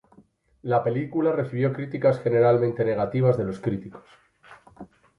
La 0.63 0.83
película 0.83 1.31
recibió 1.31 1.71
críticas 1.73 2.21
generalmente 2.23 2.83
negativas 2.83 3.37
de 3.37 3.43
los 3.43 3.59
críticos. 3.59 4.07